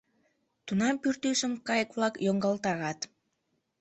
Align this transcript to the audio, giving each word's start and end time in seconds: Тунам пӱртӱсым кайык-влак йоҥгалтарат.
Тунам 0.65 0.95
пӱртӱсым 1.01 1.53
кайык-влак 1.67 2.15
йоҥгалтарат. 2.25 2.99